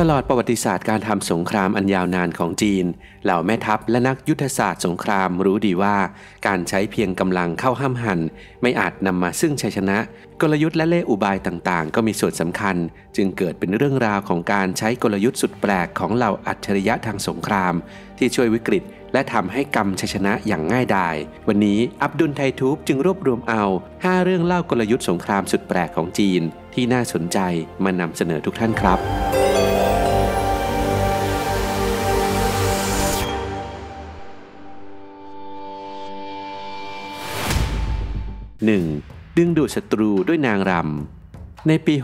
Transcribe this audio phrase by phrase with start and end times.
[0.00, 2.84] ตลอดประวัติศาสตร์การทำสงครามอันยาวนานของจีน
[3.24, 5.96] เหล่าแม่ทัพและนักยุทธศาสตร์สงครามรู้ดีว่า
[6.46, 8.20] การใช้เพียงกำลังเข้าห้ามหัน
[8.62, 9.98] ไม่อาจนำมาซึ่งชัยชนะ
[10.40, 12.76] กลยุทธ์และเล่อุบายต่างๆ ก็มีส่วนสำคัญ
[13.16, 17.74] จึงเกิดเป็นเรื่องราวของการใช้กลยุทธ์สุดแปลกของเหล่าอัจฉริยะทางสงคราม
[18.18, 18.82] ที่ช่วยวิกฤต
[19.12, 21.16] และทำให้กำชัยชนะอย่างง่ายดาย
[21.48, 26.42] วันนี้อับดุลไททูบจึงรวบรวมเอา 5 เรื่องเล่ากลยุทธ์สงครามสุดแปลกของจีน
[26.74, 27.38] ที่น่าสนใจ
[27.84, 29.00] มานำเสนอทุกท่านครับ
[38.66, 39.38] 1.
[39.38, 41.94] ดึงดูดศัตรูด้วยนางรำ ในปี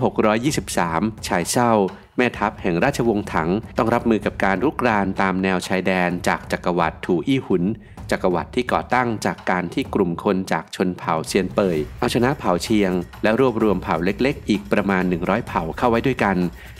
[0.58, 1.72] 623 ชายเศร้า
[2.16, 7.64] แม่ทัพแห่งราชวงศ์ถังต้องรับมือกับการรุกรานตามแนวชายแดนจากจักรวรรดิถูอี้หุน
[8.10, 16.36] จักรวรรดิที่ก่อตั้งจากการที่กลุ่มคนจากชนเผ่าเซียนเปย เอาชนะเผ่าเชียง และรวบรวมเผ่าเล็กๆ อีกประมาณ 100 เผ่าเข้าไว้ด้วยกัน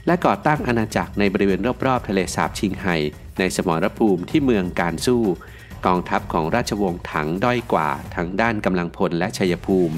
[0.07, 2.97] และก่อตั้งอาณาจักรในบริเวณรอบๆ ทะเลสาบชิงไห่
[3.39, 5.23] ในสมรภูมิที่เมืองการสู้
[5.93, 9.97] องทัพของราชวงศ์ถังด้อยกว่าทั้งด้านกำลังพลและชัยภูมิ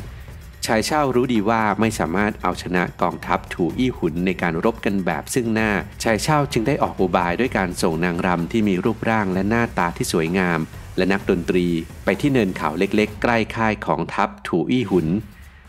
[0.66, 5.70] ชายเช่ารู้ดีว่าไม่สามารถเอาชนะกองทัพถูอี้หุนในการรบกันแบบซึ่งหน้า
[6.02, 10.60] ชายเช่าจึงได้ออกอุบายด้วยการส่งนางรำที่มีรูปร่างและหน้าตาที่สวยงาม
[10.96, 11.66] และนักดนตรี
[12.04, 15.08] ไปที่เนินเขาเล็กๆ ใกล้ค่ายของทัพถูอี้หุน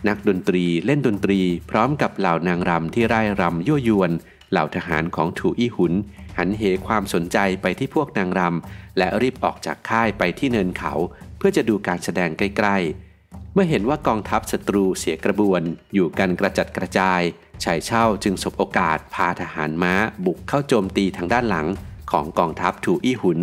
[0.07, 4.11] นักดนตรีเล่นดนตรี พร้อมกับเหล่านางรำที่ไร่รำยั่วยวน
[4.51, 5.93] เหล่าทหารของถูอี้หุน
[6.37, 10.93] หันเหความสนใจไปที่พวกนางรำและรีบออกจากค่ายไปที่เนินเขา
[11.37, 15.61] เพื่อจะดูการแสดงใกล้ ๆ เมื่อเห็นว่ากองทัพศัตรูเสียกระบวน
[15.93, 17.21] อยู่กันกระจัดกระจาย
[17.63, 19.93] ชายเช่าจึงสบโอกาสพาทหารม้า
[20.25, 21.67] บุกเข้าโจมตีทางด้านหลัง
[22.11, 23.39] ของกองทัพถูอี้หุน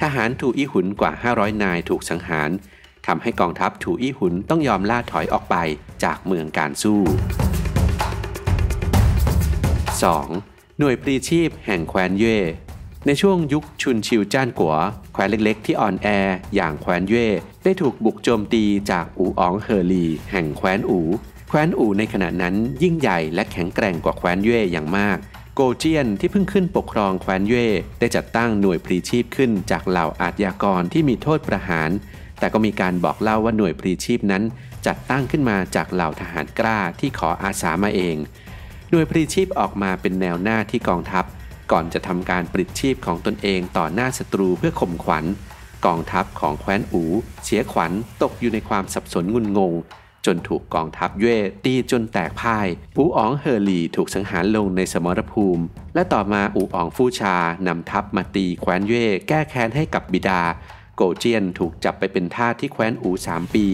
[0.00, 2.50] ทหารถูอี้หุนกว่า 500 นายถูกสังหาร
[3.06, 5.56] ทำให้กองทัพถูอี้หุนต้องยอมล่าถอยออกไป
[6.04, 7.00] จากเมืองการสู้
[10.06, 10.78] 2.
[10.78, 12.38] หน่วยปรีชีพแห่งแคว้นเย่
[13.06, 14.74] ในช่วงยุคชุนชิวจ้านกัว
[15.12, 16.08] แคว้นเล็กๆ ที่อ่อนแอ
[16.54, 17.28] อย่างแคว้นเย่
[17.64, 21.00] ได้ถูกบุกโจมตีจากอูอ๋องเฮอรี แห่งแคว้นอู
[21.48, 25.18] แคว้นอูในขณะนั้นยิ่งใหญ่และแข็งแกร่งกว่าแคว้นเย่อย่างมาก
[25.54, 27.66] โกเจียนที่เพิ่งขึ้นปกครองแคว้นเย่
[27.98, 31.90] ได้จัดตั้งหน่วยปรีชีพขึ้นจากเหล่าอาชญากรที่มีโทษประหาร
[32.38, 34.42] แต่ก็มีการบอกเล่าว่าหน่วยปรีชีพนั้น
[34.86, 38.16] จัดตั้งขึ้นมาจากเหล่าทหารกล้าที่ขออาสามาเอง
[38.90, 41.24] หน่วยปรีชีพออกมาเป็นแนวหน้าที่กองทัพ
[41.72, 45.24] ก่อนจะทำการปลิดชีพของตนเองต่อหน้าศัตรูเพื่อข่มขวัญ
[45.86, 47.02] กองทัพของแคว้นอู
[47.44, 49.72] เสียขวัญตกอยู่ในความสับสนงุนงง
[50.26, 52.68] จนถูกกองทัพเย่ตีจนแตกพ่าย
[52.98, 60.42] อูอ๋องเฮอหลีถูกสังหารลงในสมรภูมิ และต่อมาอูอ๋องฟู่ชานำทัพมาตีแคว้นเย่แก้แค้นให้กับบิดา
[60.96, 63.66] โกเจียนถูกจับไปเป็นทาสที่แคว้นอูสามปี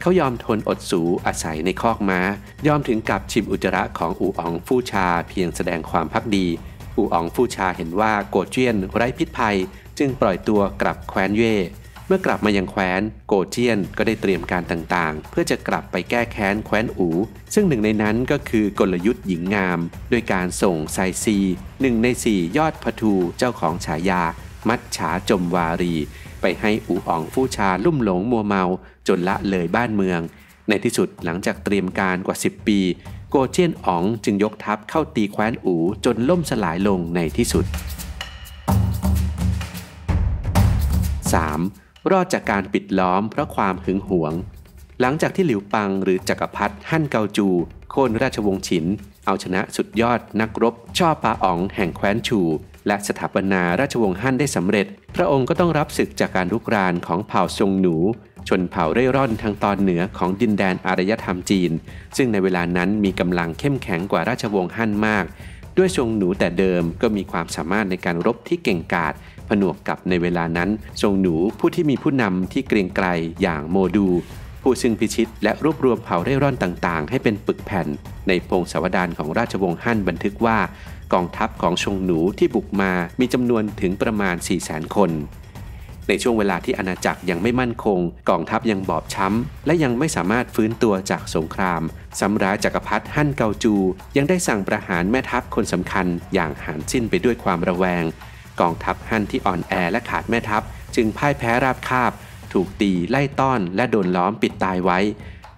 [0.00, 2.20] เขายอมทนอดสูอาศัยในคอกม้า
[2.66, 6.46] ยอมถึงกับชิมอุจจาระของอูอองฟู่ชาเพียงแสดงความพักดี
[6.96, 9.56] อูอองฟู่ชาเห็นว่าโกเจียนไร้พิษภัย
[9.98, 11.56] จึงปล่อยตัวกลับแคว้นเย่
[12.06, 17.08] เมื่อกลับมายังแคว้นโกเจียนก็ได้เตรียมการต่างๆ เพื่อจะกลับไปแก้แค้นแคว้นอู
[17.54, 19.78] ซึ่งหนึ่งในนั้นก็คือกลยุทธ์หญิงงาม
[20.12, 21.38] ด้วยการส่งไซซี
[21.80, 24.22] หนึ่งในสี่ยอดพทูเจ้าของฉายา
[24.68, 25.94] มัดฉาจมวารี
[26.40, 28.64] ไปให้อูอ๋องฟู่ชาลุ่มหลงมัวเมา
[29.08, 30.20] จนละเลยบ้านเมือง
[30.68, 32.80] ในที่สุดหลังจากเตรียมการกว่า 10 ปี
[33.30, 37.64] โกเจียนอ๋องจึงยกทัพเข้าตีแคว้นอูจนล่มสลายลงในที่สุด
[41.28, 42.10] 3.
[42.10, 44.32] รอดจากการปิดล้อมเพราะความหึงหวง
[45.00, 47.48] หลังจากที่หลิวปังหรือจักรพรรดิฮั่นเกาจู
[47.90, 48.86] โค่นราชวงศ์ฉิน
[49.26, 52.40] เอาชนะสุดยอดนักรบช่อปาอ๋องแห่งแคว้นชู
[52.88, 57.96] และสถาปนาราชวงศ์ฮั่นได้สำเร็จ พระองค์ก็ต้องรับศึกจากการรุกรานของเผ่าซงหนู
[58.48, 61.70] ชนเผ่าเร่ร่อนทางตอนเหนือของดินแดนอารยธรรมจีน
[62.16, 65.24] ซึ่งในเวลานั้นมีกำลังเข้มแข็งกว่าราชวงศ์ฮั่นมาก
[65.76, 69.14] ด้วยทรงหนูแต่เดิมก็มีความสามารถในการรบที่เก่งกาจ
[69.48, 70.70] ผนวกกับในเวลานั้น
[71.02, 73.06] ทรงหนูผู้ที่มีผู้นำที่เกรียงไกร
[73.42, 74.08] อย่างโมดู
[74.62, 77.86] ผู้ซึ่งพิชิตและรวบรวมเผ่าเร่ร่อนต่างๆ ให้เป็นปึกแผ่น
[78.28, 80.58] ในพงศาวดารของราชวงศ์ฮั่นบันทึกว่า
[81.12, 85.10] กองทัพของชงหนูที่บุกมามีจำนวนถึงประมาณ 4 0 0แสนคน
[86.08, 88.00] ในช่วงเวลาที่อาณาจักรยังไม่มั่นคง
[88.30, 91.82] กองทัพยังบอบช้ำ และยังไม่สามารถฟื้นตัวจากสงคราม
[92.20, 93.74] สำราญจักรพรรดิฮั่นเกาจู
[94.16, 98.04] ยังได้สั่งประหารแม่ทัพคนสำคัญอย่างหานสิ้นไปด้วยความระแวง
[98.60, 100.62] กองทัพฮั่นที่อ่อนแอและขาดแม่ทัพ
[100.96, 102.12] จึงพ่ายแพ้ราบคาบ
[102.52, 104.98] ถูกตีไล่ต้อนและโดนล้อมปิดตายไว้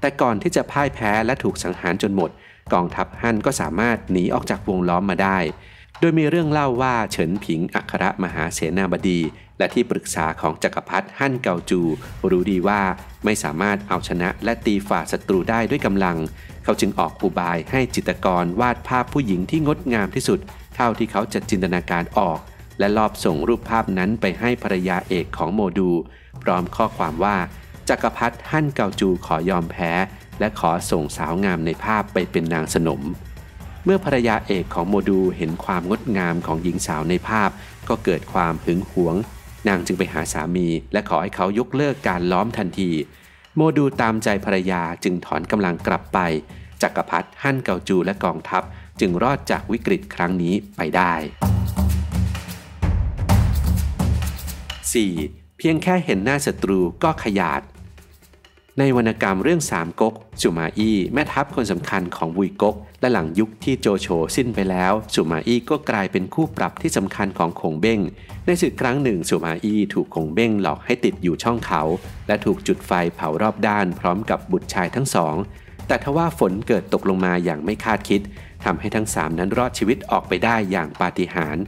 [0.00, 2.30] แต่ก่อนที่จะพ่ายแพ้และถูกสังหารจนหมด
[2.72, 5.38] กองทัพฮั่นก็สามารถหนีออกจากวงล้อมมาได้
[6.00, 9.20] โดยมีเรื่องเล่าว่าเฉินผิงอัครมหาเสนาบดี
[9.58, 11.80] และที่ปรึกษาของจักรพรรดิฮั่นเกาจู
[12.30, 12.82] รู้ดีว่า
[13.24, 16.16] ไม่สามารถเอาชนะและตีฝ่าศัตรูได้ด้วยกำลัง
[16.64, 20.40] เขาจึงออกอุบายให้จิตรกรวาดภาพผู้หญิงที่งดงามที่สุด
[20.74, 22.38] เท่าที่เขาจะจินตนาการออก
[22.78, 25.90] และลอบส่งรูปภาพนั้นไปให้ภรรยาเอกของโมดู
[26.42, 27.36] พร้อมข้อความว่า
[27.90, 29.92] จักรพรรดิฮั่นเกาจูขอยอมแพ้
[30.40, 33.02] และขอส่งสาวงามในภาพไปเป็นนางสนม
[33.84, 37.50] เมื่อภรรยาเอกของโมดูเห็นความงดงามของหญิงสาวในภาพ
[37.88, 39.16] ก็เกิดความหึงหวง
[39.68, 42.90] นางจึงไปหาสามี และขอให้เขายกเลิกการล้อมทันที
[43.56, 46.18] โมดูตามใจภรรยาจึงถอนกำลังกลับไป
[46.82, 48.62] จักรพรรดิฮั่นเกาจูและกองทัพ
[49.00, 51.12] จึงรอดจากวิกฤตครั้งนี้ไปได้
[54.76, 55.58] 4.
[55.58, 57.62] เพียงแค่เห็นหน้าศัตรูก็ขยาด
[58.78, 68.00] ในวรรณกรรมเรื่องสามก๊กสุมาอี้แม่ทัพคนสำคัญของวุยก๊ก และหลังยุคที่โจโฉสิ้นไปแล้วสุมาอี้ก็กลายเป็นคู่ปรับที่สำคัญของคงเบ้ง
[68.44, 71.82] ในสึกครั้งหนึ่งสุมาอี้ถูกคงเบ้งหลอกให้ติดอยู่ช่องเขา
[72.26, 75.34] และถูกจุดไฟเผารอบด้านพร้อมกับบุตรชายทั้งสอง
[75.86, 78.20] แต่ทว่าฝนเกิดตกลงมาอย่างไม่คาดคิด
[78.64, 81.64] ทำให้ทั้งสามนั้นรอดชีวิตออกไปได้อย่างปาฏิหาริย์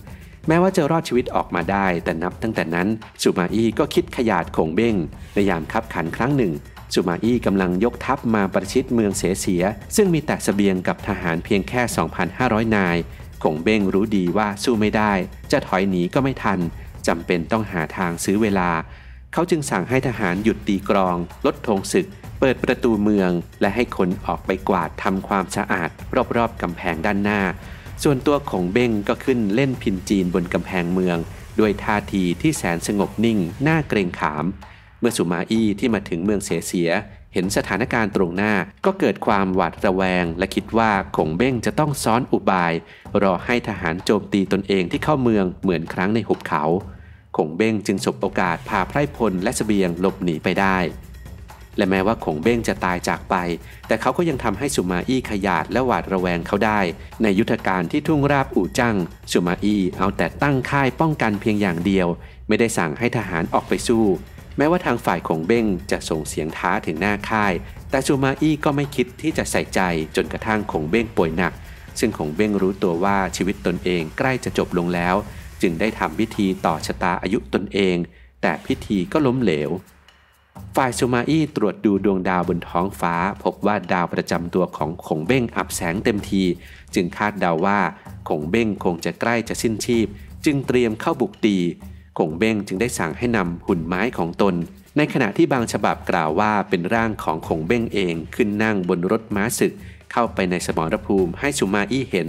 [0.49, 2.89] แม้ว่าจะรอดชีวิตออกมาได้ แต่นับตั้งแต่นั้น
[3.23, 4.97] สุมาอี้ก็คิดขยาดคงเบ้ง
[5.35, 6.53] ในยามคับขันครั้งหนึ่ง
[6.95, 9.63] สุมาอี้กำลังยกทัพมาประชิดเมืองเสเสีย
[9.97, 11.83] ซึ่งมีแต่สเสบียงกับทหารเพียงแค่
[12.29, 12.97] 2,500 นาย
[13.43, 15.13] คงเบ้งรู้ดีว่าสู้ไม่ได้
[15.53, 16.59] จะถอยหนีก็ไม่ทัน
[17.07, 18.71] จำเป็นต้องหาทางซื้อเวลา
[19.33, 21.17] เขาจึงสั่งให้ทหารหยุดตีกรอง
[21.47, 22.07] ลดธงศึก
[22.41, 23.31] เปิดประตูเมือง
[23.61, 25.91] และให้คนออกไปกวาดทำความสะอาด
[26.37, 27.41] รอบๆกำแพงด้านหน้า
[28.03, 31.19] ส่วนตัวของเบ้งก็ขึ้นเล่นพินจีนบนกำแพงเมือง
[31.61, 34.45] ด้วยท่าทีที่แสนสงบนิ่ง น่าเกรงขาม
[35.03, 36.91] เมื่อสุมาอี้ที่มาถึงเมืองเสียเสีย
[37.35, 38.55] เห็นสถานการณ์ตรงหน้า
[38.85, 42.73] ก็เกิดความหวาดระแวง และคิดว่าคงเบ้งจะต้องซ้อนอุบาย
[43.23, 46.65] รอให้ทหารโจมตีตนเองที่เข้าเมืองเหมือนครั้งในหุบเขา
[47.37, 50.79] คงเบ้งจึงสบโอกาสพาไพร่พลและสเสบียงหลบหนีไปได้
[51.77, 53.35] และแม้ว่าคงเบ้งจะตายจากไป
[53.87, 56.81] แต่เขาก็ยังทำให้สุมาอี้ขยาดและหวาดระแวงเขาได้
[57.23, 58.97] ในยุทธการที่ทุ่งราบอู่จัง
[59.33, 62.09] สุมาอี้เอาแต่ตั้งค่ายป้องกันเพียงอย่างเดียว
[62.49, 64.05] ไม่ได้สั่งให้ทหารออกไปสู้
[64.57, 67.53] แม้ว่าทางฝ่ายของเบ้งจะส่งเสียงท้าถึงหน้าค่าย
[67.91, 69.81] แต่ซูมาอี้ก็ไม่คิดที่จะใส่ใจ
[70.17, 71.53] จนกระทั่งคงเบ้งป่วยหนัก
[71.99, 75.15] ซึ่งคงเบ้งรู้ตัวว่าชีวิตตนเองใกล้จะจบลงแล้ว
[75.63, 77.97] จึงได้ทำพิธีต่อชะตาอายุตนเอง
[78.43, 79.71] แต่พิธีก็ล้มเหลว
[80.77, 86.45] ฝ่ายซูมาอี้ตรวจดูดวงดาวบนท้องฟ้า พบว่าดาวประจำตัวของคงเบ้งอับแสงเต็มที
[86.95, 87.81] จึงคาดเดาว่า
[88.29, 90.07] คงเบ้งคงจะใกล้จะสิ้นชีพ
[90.45, 91.59] จึงเตรียมเข้าบุกตี
[92.19, 94.55] คงเบ้งจึงได้สั่งให้นำหุ่นไม้ของตน
[94.97, 99.73] ในขณะที่บางฉบับกล่าวว่าเป็นร่างของคงเบ้งเองขึ้นนั่งบนรถม้าศึก
[100.13, 102.29] เข้าไปในสมรภูมิให้สุมาอี้เห็น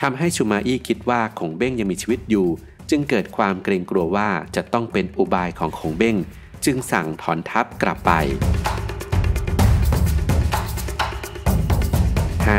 [0.00, 2.48] ทำให้สุมาอี้คิดว่าคงเบ้งยังมีชีวิตอยู่
[2.90, 6.16] จึงเกิดความเกรงกลัวว่าจะต้องเป็นอุบายของคงเบ้ง
[6.64, 8.12] จึงสั่งถอนทัพกลับไป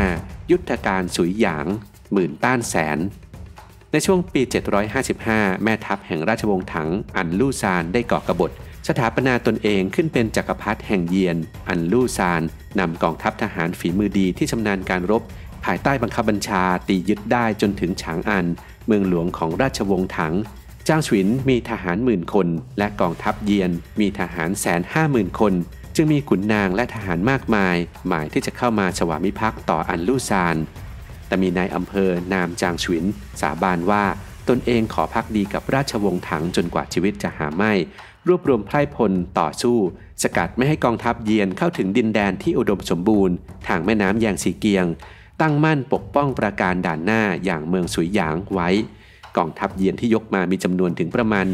[0.00, 0.50] 5.
[0.50, 1.66] ยุทธการสุยหยาง
[2.12, 2.98] หมื่นต้านแสน
[3.92, 4.42] ในช่วงปี
[5.02, 8.50] 755 แม่ทัพแห่งราชวงศ์ถังอันลู่ซานได้ก่อกบฏ
[8.88, 11.36] สถาปนาตนเองขึ้นเป็นจักรพรรดิแห่งเยียน
[11.68, 12.42] อันลู่ซาน
[12.78, 15.22] นำกองทัพทหารฝีมือดีที่ชำนาญการรบ
[15.64, 18.46] ภายใต้บังคับบัญชาตียึดได้จนถึงฉางอัน
[18.86, 20.34] เมืองหลวงของราชวงศ์ถัง
[20.88, 22.48] จ้างฉวินมีทหารหมื่นคน
[22.78, 23.70] และกองทัพเยียน
[24.00, 25.52] มีทหารแสนห้าหมื่นคน
[25.96, 27.76] จึงมีขุนนางและทหารมากมาย
[28.08, 30.56] หมายที่จะเข้ามาสวามิภักดิ์ต่ออันลู่ซาน
[31.30, 33.04] แต่มีนายอำเภอนามจางฉวิน
[33.40, 34.04] สาบานว่า
[34.48, 37.72] ตนเองขอพักดีกับราชวงศ์ถังจนกว่าชีวิตจะหาไม่
[38.26, 39.78] รวบรวมไพร่พลต่อสู้
[40.22, 43.34] สกัดไม่ให้กองทัพเยียนเข้าถึงดินแดนที่อุดมสมบูรณ์
[43.68, 44.86] ทางแม่น้ำแยงสีเกียง
[45.40, 48.68] ตั้งมั่นปกป้องประการด่านหน้าอย่างเมืองสุยหยางไว้
[49.36, 51.44] กองทัพเยียนที่ยกมามีจำนวนถึงประมาณ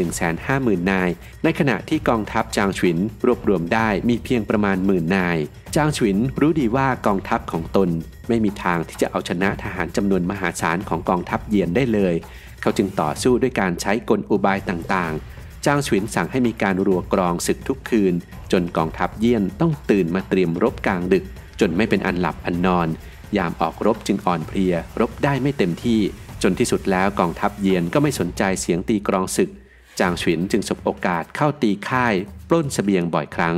[0.40, 1.11] 150,000 นาย
[1.45, 5.38] ในขณะที่กองทัพจางฉวินรวบรวมได้มีเพียงประมาณหมื่นนาย
[5.76, 7.88] จางฉวินรู้ดีว่ากองทัพของตน
[8.28, 12.14] ไม่มีทางที่จะเอาชนะทหารจำนวนมหาศาลของกองทัพเยียนได้เลย
[12.61, 18.14] เขาจึงต่อสู้ด้วยการใช้กลอุบายต่างๆ จางฉวินสั่งให้มีการรัวกรองศึกทุกคืน
[18.52, 21.25] จนกองทัพเยียนต้องตื่นมาเตรียมรบกลางดึก
[21.61, 22.88] จนไม่เป็นอันหลับอันนอน
[23.37, 26.00] ยามออกรบจึงอ่อนเพลีย รบได้ไม่เต็มที่
[26.43, 29.50] จนที่สุดแล้วกองทัพเยียนก็ไม่สนใจเสียงตีกรองศึก
[30.00, 32.14] จางฉินจึงสบโอกาสเข้าตีค่าย
[32.49, 33.57] ปล้นสเสบียงบ่อยครั้ง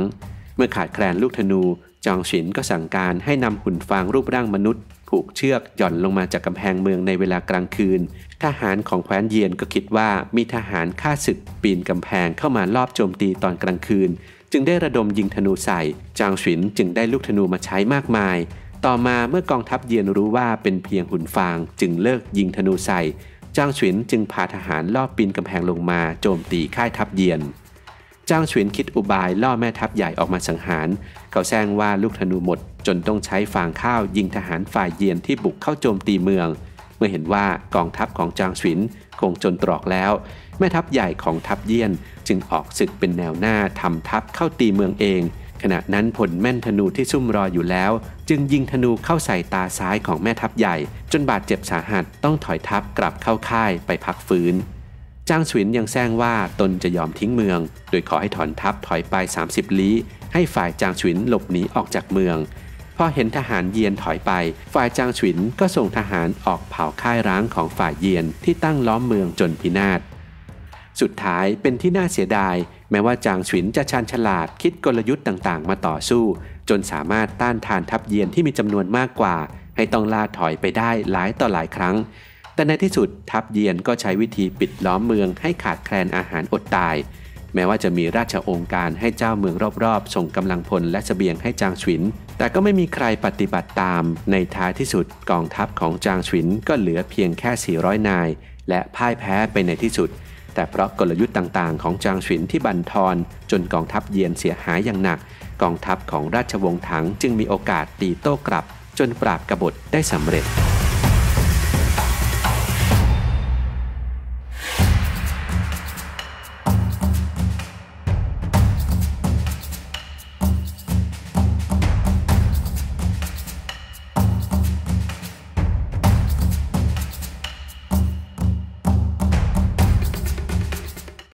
[0.55, 1.61] เมื่อขาดแคลนลูกธนู
[2.05, 8.01] จางฉินก็สั่งการให้นำหุ่นฟางรูปร่างมนุษย์ ผูกเชือกหย่อนลงมาจากกำแพงเมืองในเวลากลางคืน
[8.43, 14.09] ทหารของแคว้นเยียนก็คิดว่ามีทหารฆ่าศึกปีนกำแพงเข้ามาลอบโจมตีตอนกลางคืน
[14.51, 15.81] จึงได้ระดมยิงธนูใส่
[16.19, 18.37] จางฉินจึงได้ลูกธนูมาใช้มากมาย
[18.85, 23.01] ต่อมาเมื่อกองทัพเยียนรู้ว่าเป็นเพียงหุ่นฟางจึงเลิกยิงธนูใส่
[23.57, 27.41] จางฉวินจึงพาทหารลอบปีนกำแพงลงมาโจมตีค่ายทัพเยียน
[28.29, 30.87] จางฉวินคิดอุบายล่อแม่ทัพใหญ่ออกมาสังหาร
[31.31, 36.47] เขาแซงว่าลูกธนูหมดจนต้องใช้ฟางข้าวยิงทหารฝ่ายเยียนที่บุกเข้าโจมตีเมือง
[36.97, 37.45] เมื่อเห็นว่า
[37.75, 38.79] กองทัพของจางฉวิน
[39.19, 40.11] คงจนตรอกแล้ว
[40.57, 41.91] แม่ทัพใหญ่ของทัพเยียน
[42.27, 45.21] จึงออกศึกเป็นแนวหน้าทำทัพเข้าตีเมืองเอง
[45.63, 47.91] ขณะนั้นผลแม่นธนูที่ซุ่มรออยู่แล้ว
[48.29, 50.75] จึงยิงธนูเข้าใส่ตาซ้ายของแม่ทัพใหญ่
[51.11, 54.55] จนบาดเจ็บสาหัสต้องถอยทัพกลับเข้าค่ายไปพักฟื้น
[55.29, 57.59] จางฉวินยังแซงว่าตนจะยอมทิ้งเมือง
[57.89, 59.15] โดยขอให้ถอนทัพถอยไป
[59.47, 59.95] 30 ลี้
[60.33, 62.37] ให้ฝ่ายจางฉวินหลบหนีออกจากเมือง
[62.97, 64.31] พอเห็นทหารเยียนถอยไป
[64.73, 70.01] ฝ่ายจางฉวินก็ส่งทหารออกเผาค่ายร้างของฝ่ายเยียนที่ตั้งล้อมเมืองจนพินาศ
[71.01, 72.55] สุดท้ายเป็นที่น่าเสียดาย
[72.91, 76.23] แม้ว่าจางฉวินจะชันฉลาดคิดกลยุทธ์ต่างๆ มาต่อสู้
[76.69, 79.35] จนสามารถต้านทานทัพเยียนที่มีจำนวนมากกว่า
[79.75, 81.95] ให้ต้องล่าถอยไปได้หลายต่อหลายครั้ง
[82.53, 86.95] แต่ในที่สุดทัพเยียนก็ใช้วิธีปิดล้อมเมืองให้ขาดแคลนอาหารอดตาย
[87.55, 92.01] แม้ว่าจะมีราชองค์การให้เจ้าเมืองรอบๆ ส่งกำลังพลและเสบียงให้จางฉวิน
[92.37, 98.29] แต่ก็ไม่มีใครปฏิบัติตาม ในท้ายที่สุดกองทัพของจางฉวินก็เหลือเพียงแค่ 400 นาย
[98.69, 100.09] และพ่ายแพ้ไปในที่สุด
[100.53, 103.15] แต่เพราะกลยุทธ์ต่างๆ ของจางฉวินที่บันทอน
[103.51, 105.19] จนกองทัพเยียนเสียหายอย่างหนัก
[105.61, 108.65] กองทัพของราชวงศ์ถังจึงมีโอกาสตีโต้กลับ
[108.99, 110.45] จนปราบกบฏได้สำเร็จ